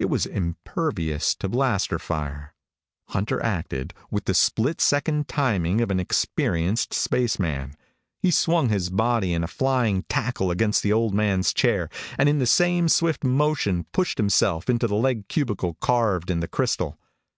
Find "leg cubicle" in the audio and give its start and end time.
14.96-15.74